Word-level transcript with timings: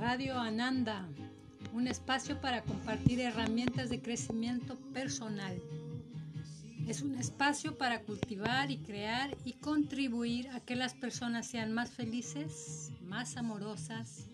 Radio 0.00 0.38
Ananda, 0.38 1.06
un 1.74 1.86
espacio 1.86 2.40
para 2.40 2.62
compartir 2.62 3.20
herramientas 3.20 3.90
de 3.90 4.00
crecimiento 4.00 4.76
personal. 4.94 5.60
Es 6.88 7.02
un 7.02 7.16
espacio 7.16 7.76
para 7.76 8.00
cultivar 8.00 8.70
y 8.70 8.78
crear 8.78 9.36
y 9.44 9.52
contribuir 9.52 10.48
a 10.52 10.60
que 10.60 10.74
las 10.74 10.94
personas 10.94 11.46
sean 11.46 11.74
más 11.74 11.90
felices, 11.90 12.92
más 13.02 13.36
amorosas, 13.36 14.24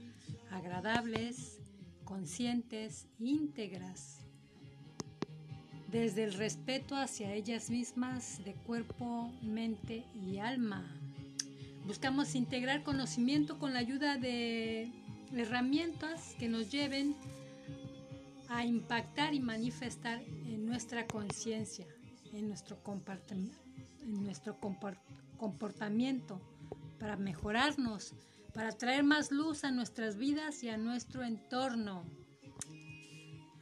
agradables, 0.52 1.58
conscientes, 2.04 3.08
íntegras, 3.18 4.20
desde 5.90 6.22
el 6.22 6.34
respeto 6.34 6.94
hacia 6.94 7.34
ellas 7.34 7.70
mismas 7.70 8.40
de 8.44 8.54
cuerpo, 8.54 9.32
mente 9.42 10.04
y 10.14 10.38
alma. 10.38 10.86
Buscamos 11.88 12.36
integrar 12.36 12.84
conocimiento 12.84 13.58
con 13.58 13.72
la 13.72 13.80
ayuda 13.80 14.16
de 14.16 14.92
herramientas 15.34 16.34
que 16.38 16.48
nos 16.48 16.70
lleven 16.70 17.16
a 18.48 18.64
impactar 18.64 19.34
y 19.34 19.40
manifestar 19.40 20.22
en 20.22 20.66
nuestra 20.66 21.06
conciencia, 21.06 21.86
en 22.32 22.48
nuestro, 22.48 22.78
en 24.02 24.24
nuestro 24.24 24.58
comportamiento, 25.36 26.40
para 26.98 27.16
mejorarnos, 27.16 28.14
para 28.54 28.72
traer 28.72 29.04
más 29.04 29.30
luz 29.30 29.64
a 29.64 29.70
nuestras 29.70 30.16
vidas 30.16 30.62
y 30.62 30.68
a 30.68 30.78
nuestro 30.78 31.24
entorno. 31.24 32.04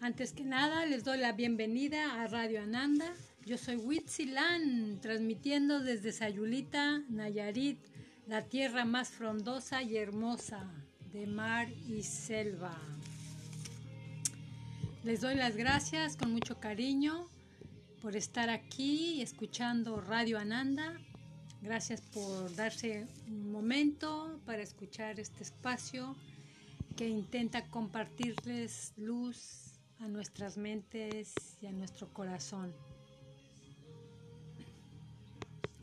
Antes 0.01 0.33
que 0.33 0.45
nada, 0.45 0.85
les 0.87 1.03
doy 1.03 1.19
la 1.19 1.33
bienvenida 1.33 2.23
a 2.23 2.27
Radio 2.27 2.63
Ananda. 2.63 3.07
Yo 3.47 3.57
soy 3.57 3.77
Witzilan, 3.77 5.01
transmitiendo 5.01 5.81
desde 5.81 6.13
Sayulita, 6.13 7.03
Nayarit, 7.09 7.79
la 8.27 8.43
tierra 8.43 8.85
más 8.85 9.11
frondosa 9.11 9.83
y 9.83 9.97
hermosa 9.97 10.84
de 11.15 11.29
mar 11.29 11.69
y 11.89 12.03
selva. 12.03 12.77
Les 15.05 15.21
doy 15.21 15.37
las 15.37 15.57
gracias 15.57 16.17
con 16.17 16.33
mucho 16.33 16.59
cariño 16.59 17.29
por 18.03 18.17
estar 18.17 18.51
aquí 18.51 19.23
escuchando 19.23 20.01
Radio 20.01 20.41
Ananda. 20.41 20.93
Gracias 21.63 22.01
por 22.01 22.53
darse 22.57 23.07
un 23.29 23.53
momento 23.53 24.41
para 24.45 24.65
escuchar 24.65 25.21
este 25.21 25.45
espacio 25.45 26.17
que 26.97 27.09
intenta 27.09 27.65
compartirles 27.67 28.93
luz 28.97 29.79
a 30.01 30.09
nuestras 30.09 30.57
mentes 30.57 31.33
y 31.61 31.67
a 31.67 31.73
nuestro 31.73 32.13
corazón. 32.13 32.75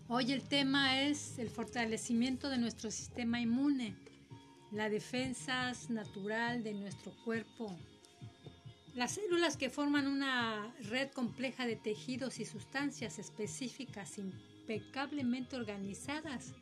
Hoy 0.09 0.33
el 0.33 0.41
tema 0.41 1.03
es 1.03 1.39
el 1.39 1.49
fortalecimiento 1.49 2.49
de 2.49 2.57
nuestro 2.57 2.91
sistema 2.91 3.39
inmune, 3.39 3.95
la 4.71 4.89
defensa 4.89 5.73
natural 5.89 6.63
de 6.63 6.73
nuestro 6.73 7.11
cuerpo. 7.23 7.75
Las 8.93 9.13
células 9.13 9.57
que 9.57 9.69
forman 9.69 10.07
una 10.07 10.73
red 10.83 11.11
compleja 11.11 11.65
de 11.65 11.75
tejidos 11.75 12.39
y 12.39 12.45
sustancias 12.45 13.19
específicas 13.19 14.17
impecablemente 14.17 15.55
organizadas 15.55 16.53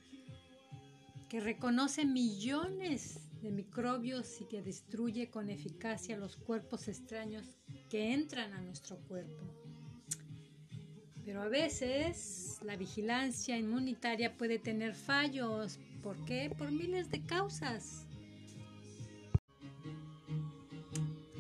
que 1.28 1.40
reconoce 1.40 2.06
millones 2.06 3.20
de 3.42 3.52
microbios 3.52 4.42
y 4.42 4.46
que 4.46 4.62
destruye 4.62 5.30
con 5.30 5.50
eficacia 5.50 6.18
los 6.18 6.36
cuerpos 6.36 6.88
extraños 6.88 7.46
que 7.90 8.14
entran 8.14 8.54
a 8.54 8.62
nuestro 8.62 8.98
cuerpo. 9.08 9.44
Pero 11.26 11.42
a 11.42 11.48
veces 11.48 12.60
la 12.64 12.76
vigilancia 12.76 13.56
inmunitaria 13.56 14.36
puede 14.36 14.58
tener 14.58 14.96
fallos. 14.96 15.78
¿Por 16.04 16.18
qué? 16.26 16.54
Por 16.58 16.72
miles 16.72 17.10
de 17.10 17.22
causas. 17.22 18.06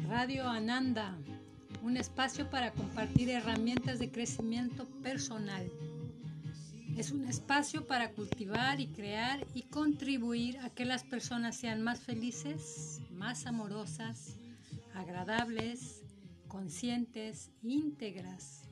Radio 0.08 0.48
Ananda, 0.48 1.18
un 1.84 1.96
espacio 1.96 2.50
para 2.50 2.72
compartir 2.72 3.30
herramientas 3.30 4.00
de 4.00 4.12
crecimiento 4.12 4.86
personal. 5.02 5.72
Es 6.98 7.12
un 7.12 7.26
espacio 7.26 7.88
para 7.88 8.12
cultivar 8.12 8.82
y 8.82 8.88
crear 8.88 9.46
y 9.54 9.64
contribuir 9.64 10.58
a 10.60 10.70
que 10.70 10.84
las 10.84 11.04
personas 11.04 11.56
sean 11.56 11.82
más 11.82 12.02
felices, 12.02 13.00
más 13.12 13.46
amorosas, 13.46 14.36
agradables, 14.94 16.04
conscientes, 16.48 17.52
íntegras 17.62 18.69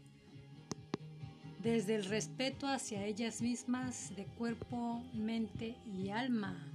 desde 1.71 1.95
el 1.95 2.05
respeto 2.05 2.65
hacia 2.65 3.03
ellas 3.05 3.41
mismas 3.41 4.15
de 4.15 4.23
cuerpo, 4.23 5.03
mente 5.13 5.75
y 5.85 6.11
alma. 6.11 6.65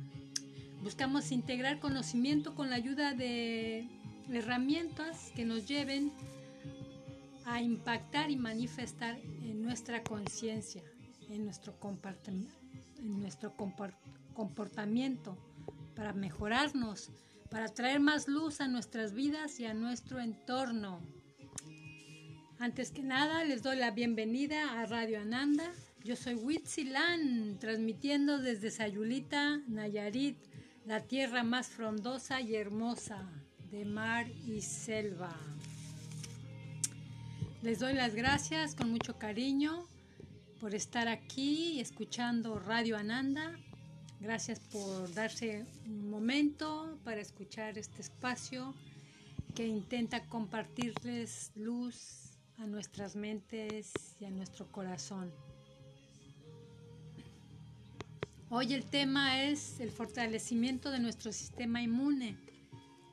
Buscamos 0.82 1.32
integrar 1.32 1.80
conocimiento 1.80 2.54
con 2.54 2.68
la 2.68 2.76
ayuda 2.76 3.14
de 3.14 3.88
herramientas 4.30 5.32
que 5.34 5.46
nos 5.46 5.66
lleven 5.66 6.12
a 7.46 7.62
impactar 7.62 8.30
y 8.30 8.36
manifestar 8.36 9.18
en 9.42 9.62
nuestra 9.62 10.02
conciencia, 10.02 10.82
en 11.30 11.46
nuestro, 11.46 11.74
en 12.98 13.18
nuestro 13.18 13.54
comportamiento, 14.34 15.38
para 15.96 16.12
mejorarnos, 16.12 17.10
para 17.50 17.68
traer 17.68 18.00
más 18.00 18.28
luz 18.28 18.60
a 18.60 18.68
nuestras 18.68 19.14
vidas 19.14 19.58
y 19.58 19.64
a 19.64 19.72
nuestro 19.72 20.20
entorno. 20.20 21.00
Antes 22.62 22.92
que 22.92 23.02
nada, 23.02 23.42
les 23.42 23.64
doy 23.64 23.74
la 23.76 23.90
bienvenida 23.90 24.80
a 24.80 24.86
Radio 24.86 25.20
Ananda. 25.20 25.68
Yo 26.04 26.14
soy 26.14 26.34
Witzilan, 26.34 27.58
transmitiendo 27.58 28.38
desde 28.38 28.70
Sayulita, 28.70 29.60
Nayarit, 29.66 30.38
la 30.86 31.00
tierra 31.00 31.42
más 31.42 31.66
frondosa 31.66 32.40
y 32.40 32.54
hermosa 32.54 33.28
de 33.72 33.84
mar 33.84 34.28
y 34.46 34.60
selva. 34.60 35.36
Les 37.62 37.80
doy 37.80 37.94
las 37.94 38.14
gracias 38.14 38.76
con 38.76 38.92
mucho 38.92 39.18
cariño 39.18 39.88
por 40.60 40.76
estar 40.76 41.08
aquí 41.08 41.80
escuchando 41.80 42.60
Radio 42.60 42.96
Ananda. 42.96 43.58
Gracias 44.20 44.60
por 44.60 45.12
darse 45.14 45.66
un 45.84 46.08
momento 46.08 46.96
para 47.02 47.20
escuchar 47.20 47.76
este 47.76 48.02
espacio 48.02 48.72
que 49.56 49.66
intenta 49.66 50.22
compartirles 50.28 51.50
luz 51.56 52.31
a 52.62 52.66
nuestras 52.66 53.16
mentes 53.16 53.92
y 54.20 54.24
a 54.24 54.30
nuestro 54.30 54.70
corazón. 54.70 55.32
Hoy 58.50 58.72
el 58.72 58.84
tema 58.84 59.42
es 59.42 59.80
el 59.80 59.90
fortalecimiento 59.90 60.92
de 60.92 61.00
nuestro 61.00 61.32
sistema 61.32 61.82
inmune, 61.82 62.38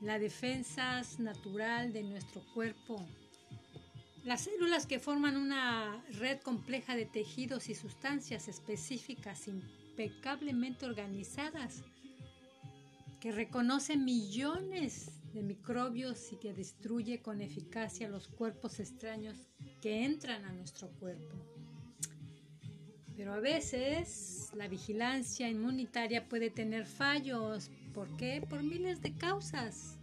la 0.00 0.20
defensa 0.20 1.02
natural 1.18 1.92
de 1.92 2.04
nuestro 2.04 2.42
cuerpo. 2.54 3.04
Las 4.22 4.42
células 4.42 4.86
que 4.86 5.00
forman 5.00 5.36
una 5.36 6.04
red 6.12 6.40
compleja 6.42 6.94
de 6.94 7.06
tejidos 7.06 7.68
y 7.70 7.74
sustancias 7.74 8.46
específicas 8.46 9.48
impecablemente 9.48 10.86
organizadas 10.86 11.82
que 13.18 13.32
reconoce 13.32 13.96
millones 13.96 15.19
de 15.32 15.42
microbios 15.42 16.32
y 16.32 16.36
que 16.36 16.52
destruye 16.52 17.20
con 17.20 17.40
eficacia 17.40 18.08
los 18.08 18.28
cuerpos 18.28 18.80
extraños 18.80 19.36
que 19.80 20.04
entran 20.04 20.44
a 20.44 20.52
nuestro 20.52 20.88
cuerpo. 20.98 21.36
Pero 23.16 23.34
a 23.34 23.40
veces 23.40 24.50
la 24.54 24.66
vigilancia 24.66 25.48
inmunitaria 25.48 26.28
puede 26.28 26.50
tener 26.50 26.86
fallos. 26.86 27.70
¿Por 27.92 28.08
qué? 28.16 28.42
Por 28.48 28.62
miles 28.62 29.02
de 29.02 29.12
causas. 29.14 29.99